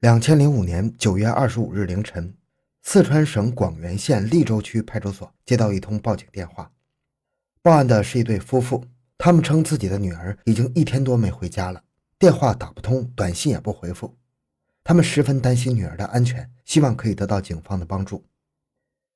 [0.00, 2.36] 两千零五年九月二十五日凌晨，
[2.82, 6.70] 四川省广元县利州区派出所接到一通报警电话。
[7.62, 8.84] 报案的是一对夫妇，
[9.16, 11.82] 他们称自己的女儿已经一天多没回家了，
[12.18, 14.14] 电话打不通，短信也不回复。
[14.84, 18.22] 他们十分担心女儿的安全，希望可以得到警方的帮助。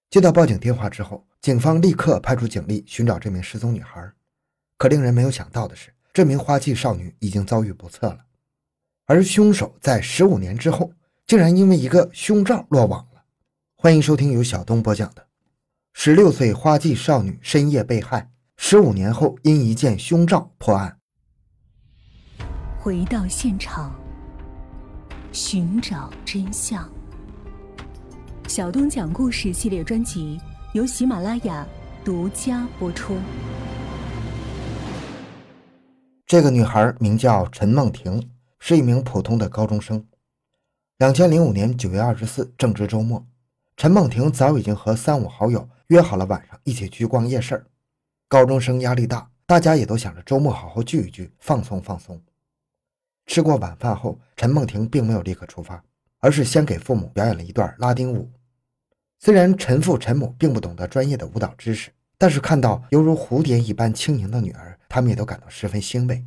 [0.08, 4.10] 接到报警电话之后，警方立刻派出警力寻找这名失踪女孩。
[4.78, 8.24] 可令人没有想到的是，这名花季少女已经遭遇不测了。
[9.10, 10.92] 而凶手在十五年之后，
[11.26, 13.20] 竟然因为一个胸罩落网了。
[13.74, 15.22] 欢迎收听由小东播讲的
[15.92, 20.96] 《十六岁花季少女深夜被害，十五年后因一件胸罩破案》。
[22.78, 23.92] 回到现场，
[25.32, 26.88] 寻找真相。
[28.46, 30.40] 小东讲故事系列专辑
[30.72, 31.66] 由喜马拉雅
[32.04, 33.18] 独家播出。
[36.28, 38.24] 这个女孩名叫陈梦婷。
[38.60, 40.06] 是一名普通的高中生。
[40.98, 43.26] 两千零五年九月二十四，正值周末，
[43.76, 47.66] 陈梦婷早已经和三五好友约好了晚上一起去逛夜市。
[48.28, 52.20] 高中生压力大，大家也都想着周末好好聚一聚，放松放松。
[53.26, 55.82] 吃过晚饭后，陈梦婷并没有立刻出发，
[56.18, 58.30] 而是先给父母表演了一段拉丁舞。
[59.18, 66.24] 虽然陈父陈母并不懂得专业的舞蹈知识，但是看到犹如蝴蝶一般轻盈的女儿，他们也都感到十分欣慰。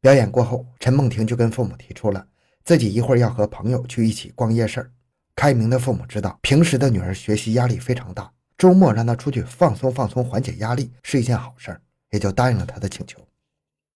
[0.00, 2.26] 表演过后，陈梦婷就跟父母提出了
[2.64, 4.90] 自己一会儿要和朋友去一起逛夜市。
[5.34, 11.80] 开明的父母知道平时的女儿学习压力非常大，周末让她出去放松放松，缓解压力是一件好事儿，
[12.10, 13.20] 也就答应了他的请求。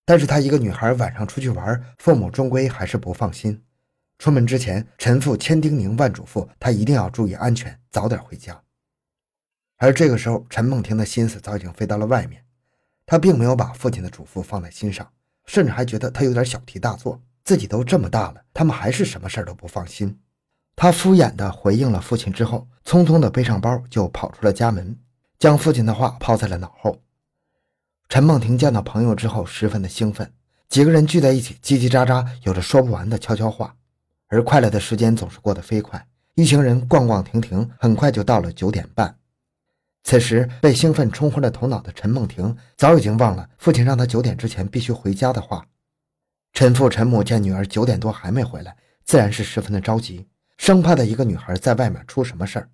[0.04, 3.62] 但是她一个女孩晚上出去玩，父母终归还是不放心。
[4.18, 8.60] 出门之前，陈父千叮咛万嘱咐，她一定要注意安全，早点回家。
[9.78, 12.44] 而这个时候，陈梦婷的心思早已经飞到了外面，
[13.06, 15.10] 她并没有把父亲的嘱咐放在心上。
[15.50, 20.16] 甚至还觉得他有点小题大做，自己都这么大了，他们还是什么事儿都不放心。
[20.76, 24.96] 他敷衍地回应了父亲之后，匆匆地背上包就跑出了家门，
[25.40, 26.96] 将父亲的话抛在了脑后。
[28.08, 30.32] 陈梦婷见到朋友之后，十分的兴奋，
[30.68, 33.74] 几个人聚在一起，叽叽喳喳，有着说不完的悄悄话。
[34.28, 39.16] 而快乐的时间总是过得飞快，一行人逛逛停停，很快就到了九点半。
[40.02, 45.66] 此时，被兴奋冲昏了头脑的陈梦婷早已经忘了父亲让她九点之前必须回家的话。
[46.52, 52.70] 陈父陈母见女儿九点多还没回来，自然是十分的着急，生怕的一个女孩在外面出什么事儿。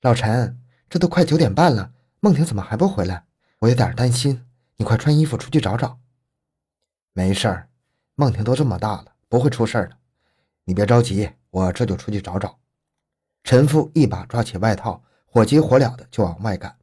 [0.00, 0.58] 老陈，
[0.88, 3.24] 这都快九点半了，梦婷怎么还不回来？
[3.60, 4.44] 我有点担心，
[4.76, 6.00] 你快穿衣服出去找找。
[7.12, 7.68] 没事儿，
[8.16, 9.96] 梦婷都这么大了，不会出事儿的。
[10.64, 12.58] 你别着急，我这就出去找找。
[13.44, 15.04] 陈父一把抓起外套。
[15.34, 16.76] 火急火燎的就往外赶，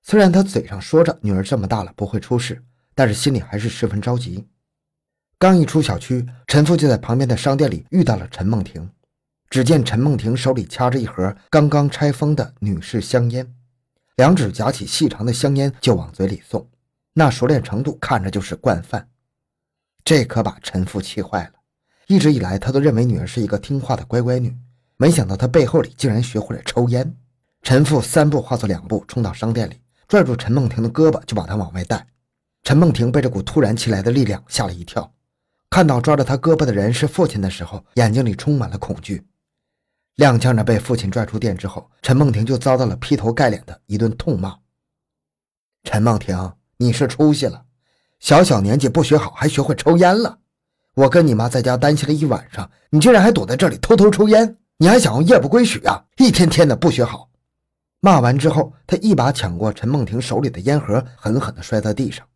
[0.00, 2.62] 虽然他嘴上说着女儿这么大了不会出事，
[2.94, 4.46] 但是心里还是十分着急。
[5.40, 8.88] 刚一出小区，陈父就在旁边的商店里遇到了陈梦婷。
[9.50, 13.52] 只见陈梦婷手里掐着一盒刚刚拆封的女士香烟，
[14.14, 16.64] 两指夹起细长的香烟就往嘴里送，
[17.14, 19.08] 那熟练程度看着就是惯犯。
[20.04, 21.54] 这可把陈父气坏了。
[22.06, 24.56] 一直以来，他都认为女儿是一个听话的乖乖女，
[24.96, 27.16] 没想到她背后里竟然学会了抽烟。
[27.68, 32.06] 陈父三步化作两步，冲到商店里，拽住陈梦婷的胳膊，就把她往外带。
[32.62, 35.12] 陈梦婷被这股突然起来的力量吓了一跳，
[35.68, 39.22] 看到抓着她胳膊的人是父亲的时候，眼睛里充满了恐惧。
[40.16, 44.56] 踉跄着被父亲拽出店之后，陈梦婷就遭到了劈头盖脸的一顿痛骂。
[45.84, 47.64] 陈梦婷，你是出息了，
[48.18, 50.38] 小小年纪不学好，还学会抽烟了。
[50.94, 56.06] 我跟你妈在家担心了一晚上，你居然还躲在这里偷偷抽烟，你还想要夜不归宿啊？
[56.16, 57.27] 一天天的不学好。
[58.00, 62.26] 骂完之后，他一把抢过陈梦婷手里的烟盒，狠狠地摔在地上。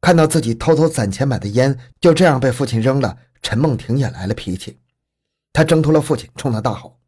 [0.00, 4.78] 看到自己偷偷攒钱买的烟就这样被父亲扔了，陈梦婷也来了脾气。
[5.52, 6.98] 他挣脱了父亲，冲他大吼：“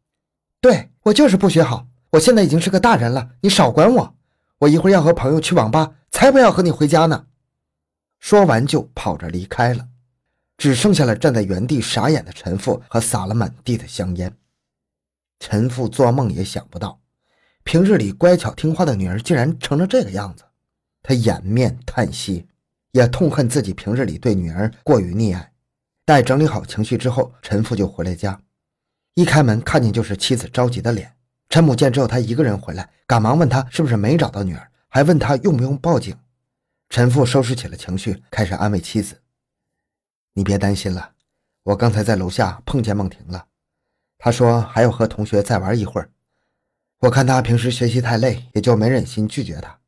[0.59, 1.87] 对我就是不学好！
[2.11, 4.15] 我现在已经是个大人了，你少管我！
[4.59, 7.27] 我一会儿要和朋友去网吧，才不要和你回家呢！”
[8.19, 9.87] 说完就跑着离开了，
[10.57, 14.35] 只剩下了站在原地傻眼的陈父和撒了满地的香烟。
[15.39, 16.99] 陈父做梦也想不到。
[17.67, 20.45] 平日里乖巧听话的女儿竟然成了这个样子，
[21.03, 22.47] 他掩面叹息，
[22.93, 25.51] 也痛恨自己平日里对女儿过于溺爱。
[26.05, 28.41] 待整理好情绪之后，陈父就回了家。
[29.15, 31.13] 一开门看见就是妻子着急的脸。
[31.49, 36.17] 陈母见只有他一个人回来，赶忙问他是不是没找到女儿，还问他用不用报警。
[36.87, 39.19] 陈父收拾起了情绪，开始安慰妻子
[40.35, 41.15] ：“你别担心了，
[41.63, 43.47] 我刚才在楼下碰见梦婷了，
[44.17, 46.09] 她说还要和同学再玩一会儿。”
[46.99, 49.79] 我看他平时学习太累，也就没忍心拒绝他。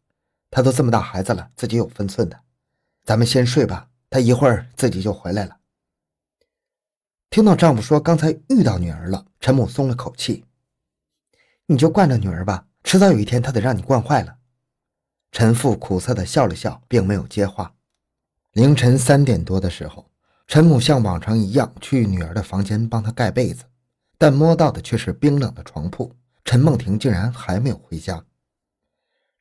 [0.52, 2.40] 他都这么大孩子了，自己有分寸的。
[3.04, 5.58] 咱们先睡吧，他一会儿自己就回来了。
[7.32, 10.46] 听到丈夫说刚才遇到女儿了，陈母松了口气。
[11.66, 14.38] 你就惯着女儿吧，迟早有一天她得让你惯坏了。
[15.32, 17.74] 陈父苦涩地笑了笑，并没有接话。
[18.54, 20.12] 凌晨三点多的时候，
[20.46, 23.64] 陈母像往常一样去女儿的房间帮她盖被子，
[24.18, 26.16] 但摸到的却是冰冷的床铺。
[26.44, 28.24] 陈梦婷竟然还没有回家，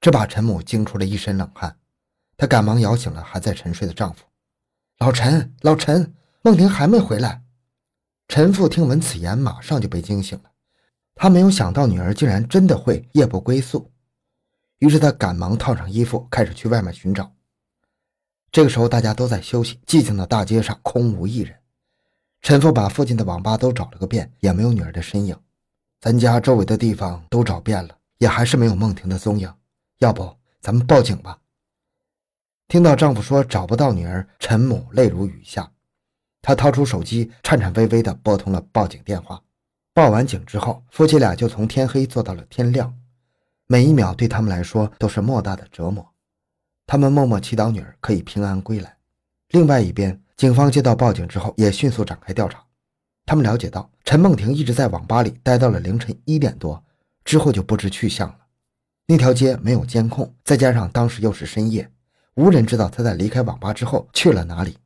[0.01, 1.79] 这把陈母惊出了一身冷汗。
[2.37, 4.25] 她赶忙摇醒了还在沉睡的丈夫
[4.99, 7.43] ：“老陈，老陈，梦婷还没回来。”
[8.29, 10.51] 陈父听闻此言，马上就被惊醒了。
[11.15, 13.91] 他没有想到女儿竟然真的会夜不归宿，
[14.79, 17.33] 于是他赶忙套上衣服，开始去外面寻找。
[18.53, 21.57] 这个时候，大家都在休息，寂静的大街上空无一人。
[22.41, 25.37] 陈父把附近的网吧都找了个遍，也没有女儿的身影。
[26.01, 29.53] 咱家周围的地方都找遍了，也还是没有梦婷的踪影。
[29.99, 31.39] 要不，咱们报警吧？
[32.69, 35.69] 听到丈夫说找不到女儿，陈母泪如雨下。
[36.41, 39.43] 她掏出手机，颤颤巍巍地拨通了报警电话。
[39.93, 42.95] 报完警之后，夫妻俩就从天黑做到了天亮，
[43.67, 46.09] 每一秒对他们来说都是莫大的折磨。
[46.87, 48.97] 他们默默祈祷女儿可以平安归来。
[49.49, 52.65] 另外一边，警方接到报警之后，也迅速展开调查。
[53.29, 56.83] 他们了解到，陈梦婷一直在网吧里待到了凌晨一点多，
[57.27, 58.39] 之后就不知去向了。
[59.07, 61.93] 那条街没有监控，再加上当时又是深夜，
[62.37, 64.79] 无人知道她在离开网吧之后去了哪里。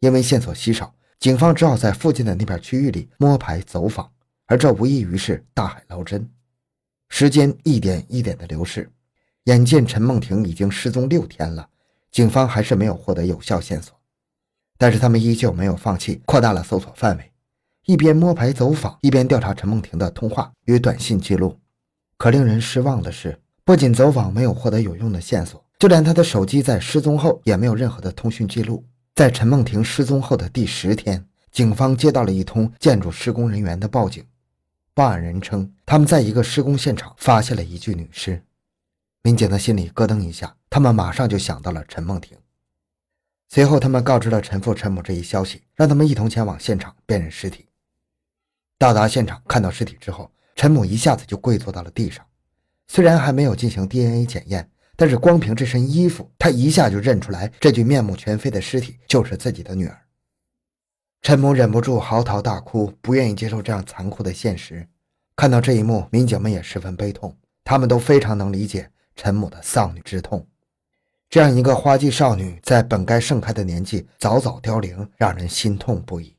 [0.00, 4.12] 因为线索稀少，警方只好在附近的那片区域里摸排走访，
[4.44, 6.28] 而这无异于是大海捞针。
[7.08, 8.92] 时间一点一点的流逝，
[9.44, 11.66] 眼见陈梦婷已经失踪六天了，
[12.10, 13.98] 警方还是没有获得有效线索。
[14.76, 17.32] 但是他们依旧没有放弃，扩大了搜索范围，
[17.86, 21.58] 一边摸排走访，一边调查陈梦婷的通话与短信记录。
[22.16, 28.82] 可令人失望的是，不仅走访没有获得有用的线索，就连她的手机在失踪后也没有任何的通讯记录。
[29.14, 34.24] 在陈梦婷失踪后的第十天，警方接到了一通建筑施工人员的报警。
[34.94, 38.42] 报案人称，他们在一个施工现场发现了一具女尸。
[39.22, 42.38] 民警的心里咯噔一下，他们马上就想到了陈梦婷。
[43.50, 47.66] 随后，他们告知了陈父、陈母这一消息，让他们一同前往现场辨认尸体。
[48.78, 52.24] 到达现场，看到尸体之后，陈母一下子就跪坐到了地上。
[52.88, 54.68] 虽然还没有进行 DNA 检验。
[54.96, 60.00] 但是光凭这身衣服，他一下就认出来这具面目全非的尸体就是自己的女儿。
[61.20, 64.86] 陈母忍不住嚎啕大哭，不愿意接受这样残酷的现实。
[65.34, 70.46] 看到这一幕，民警们也十分悲痛，他们都非常能理解陈母的丧女之痛。
[71.28, 76.33] 这样一个花季少女，在本该盛开的年纪早早凋零，让人心痛不已。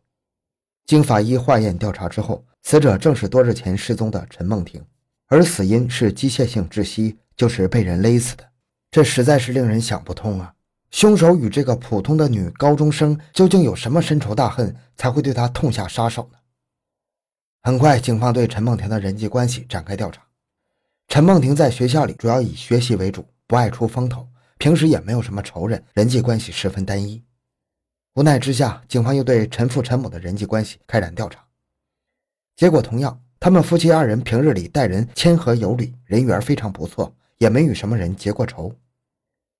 [0.85, 4.83] 经法医化验调查之后，死者正是多日前失踪的陈梦婷，
[5.27, 7.17] 而死因是机械性窒息。
[7.37, 8.49] 就是被人勒死的，
[8.89, 10.53] 这实在是令人想不通啊！
[10.89, 16.37] 凶手与这个普通的女高中生究竟有什么深仇大恨，才会对她痛下杀手呢？
[17.61, 20.21] 很快，警方对陈梦婷的人际关系展开调查。
[21.09, 24.25] 陈梦婷在学校里主要以学习为主，不爱出风头，
[24.57, 27.21] 平时也没有什么仇人，人际关系十分单一。
[28.15, 31.45] 无奈之下，警方又对陈父陈母的人际关系开展调查，
[32.55, 37.15] 结果同样，他们夫妻二人平日里待人谦和有礼，人缘非常不错。
[37.37, 38.73] 也没与什么人结过仇。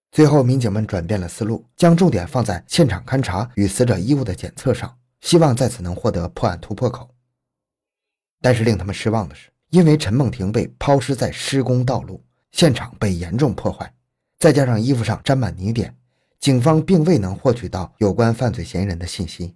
[0.10, 7.14] 最后，民警们转变了思路，将重点放在现场勘查与死者衣物的检测上，希望在此能获得破案突破口。
[8.42, 13.94] 但是令他们失望的是，因为陈梦婷被抛尸在施工道路，现场被严重破坏，
[14.40, 15.94] 再加上衣服上沾满泥点，
[16.46, 19.56] 警方并未能获取到有关犯罪嫌疑人的信息。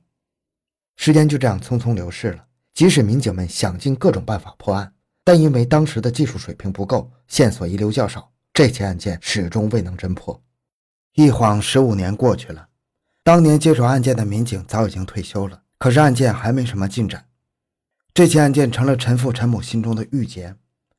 [0.96, 4.91] 时间就这样匆匆流逝了，即使民警们想尽各种办法破案。
[5.24, 10.41] 但因为当时的技术水平不够，线索遗留较少，这起案件始终未能侦破。
[11.13, 12.69] 一晃十五年过去了，
[13.24, 17.27] 当年接手案件的民警早已经退休了，可是案件还没什么进展。
[18.15, 20.55] 这起案件成了陈父陈母心中的郁结，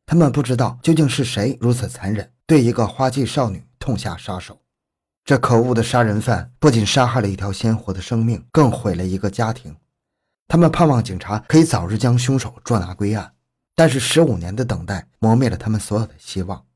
[0.06, 4.56] 他们不知道究竟是谁如此残忍，对一个花季少女痛下杀手。
[5.24, 9.76] 这可恶的杀人犯不仅杀害了一条鲜活的生命，更毁了一个家庭。
[10.48, 13.34] 他们盼望警察可以早日将凶手捉拿归案。
[13.76, 16.66] 但是十五年的等待磨灭了他们所有的希望。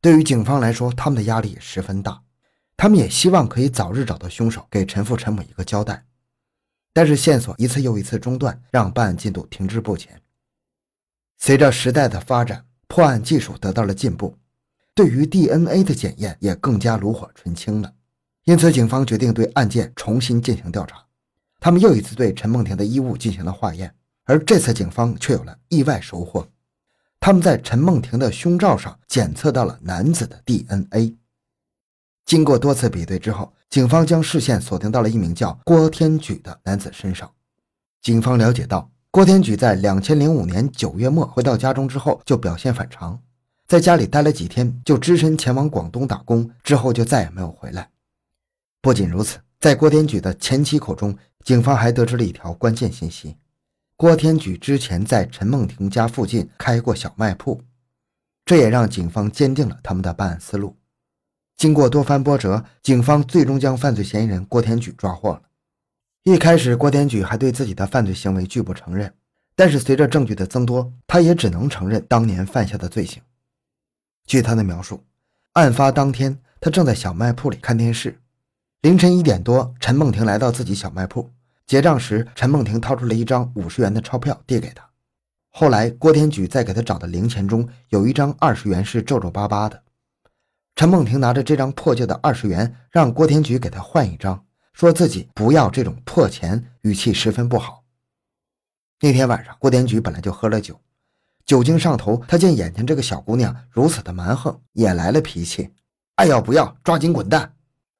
[0.00, 2.22] 对于警方来说，他们的压力也十分大。
[2.76, 6.04] 他们也希望可以早日找到凶手，给陈父陈母一个交代。
[6.92, 10.20] 但是线索一次又一次中断，让办案进度停滞不前。
[11.38, 14.38] 随着时代的发展，破案技术得到了进步，
[14.94, 17.92] 对于 DNA 的检验也更加炉火纯青了。
[18.44, 21.04] 因此，警方决定对案件重新进行调查。
[21.58, 23.94] 他们又一次对陈梦婷的衣物进行了化验。
[24.26, 26.48] 而这次警方却有了意外收获，
[27.20, 31.14] 他们在陈梦婷的胸罩上检测到了男子的 DNA。
[32.24, 37.30] 经过多次比对之后，警方将视线锁定到了一名叫郭天举的男子身上。
[38.00, 43.20] 警方了解到，郭天举在两千零五年九月末回到家中之后，就表现反常，
[43.66, 47.90] 在家里待了几天，就只身前往广东打工，之后就再也没有回来。
[48.82, 53.36] 不仅如此，在郭天举的前妻口中，警方还得知了一条关键信息：
[53.96, 57.62] 郭天举之前在陈梦婷家附近开过小卖铺，
[58.44, 60.76] 这也让警方坚定了他们的办案思路。
[61.56, 65.42] 经过多番波折，警方最终将犯罪嫌疑人郭天举抓获了。
[66.24, 69.14] 一开始，郭天举还对自己的犯罪行为拒不承认，
[69.56, 73.22] 但是随着证据的增多，他也只能承认当年犯下的罪行。
[74.26, 75.04] 据他的描述，
[75.52, 78.20] 案发当天，他正在小卖铺里看电视。
[78.80, 81.30] 凌晨一点多，陈梦婷来到自己小卖铺
[81.66, 84.88] 结账时，陈梦婷掏出了一张五十元的钞票递给他。
[85.50, 89.82] 后来，郭天举在给他找的零钱中有一张二十元是皱皱巴巴的。
[90.74, 94.44] 陈梦婷拿着这张破旧的二十元，让郭天举给他换一张。
[94.72, 97.84] 说自己不要这种破钱，语气十分不好。
[99.00, 100.80] 那天晚上，郭天举本来就喝了酒，
[101.44, 105.70] 酒精上头，他见眼前这个小姑娘如此的蛮横，也来了脾气，
[106.14, 107.54] 爱要不要，抓紧滚蛋！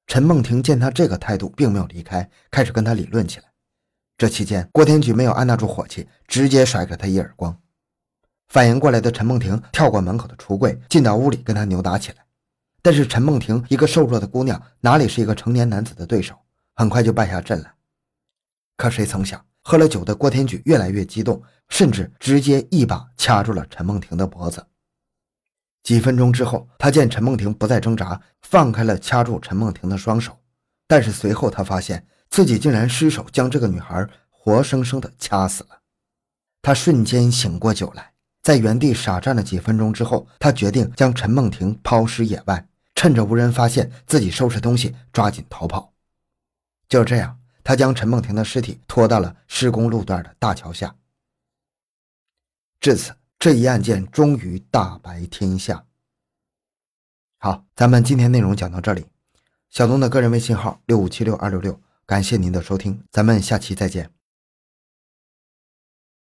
[0.06, 3.46] 陈梦婷见他这个态度，并没有离开，开始跟他理论起来。
[4.16, 7.58] 这期间，郭天举没有按捺住火气，直接甩给他一耳光。
[8.48, 12.24] 反应过来的陈梦婷跳过门口的橱柜，进到屋里跟他扭打起来。
[12.82, 16.34] 但是陈梦婷一个瘦弱的姑娘，哪里是一个成年男子的对手？
[16.74, 17.72] 很快就败下阵来，
[18.76, 24.64] 可谁曾想，喝了酒的郭天举越来越激动，甚至直接一把掐住了陈梦婷的脖子。
[25.82, 30.38] 几分钟之后，他见陈梦婷不再挣扎，放开了掐住陈梦婷的双手。
[30.86, 35.80] 但是随后他发现自己竟然失手将这个女孩活生生的掐死了。
[36.60, 45.94] 他瞬间醒过酒来，在原地傻站了几分钟之后，他决定将陈梦婷抛尸野外，趁着无人发现，自己收拾东西，抓紧逃跑。
[46.88, 50.94] 就这样，他将陈梦婷的尸体拖到了施工路段的大桥下。
[52.78, 55.86] 至此，这一案件终于大白天下。
[57.38, 59.06] 好，咱们今天内容讲到这里。
[59.70, 64.13] 小东的个人微信号六五七六二六六，感谢您的收听，咱们下期再见。